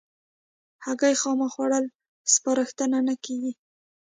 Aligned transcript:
هګۍ 0.85 1.13
خام 1.21 1.39
خوړل 1.53 1.85
سپارښتنه 2.33 2.97
نه 3.07 3.15
کېږي. 3.23 3.53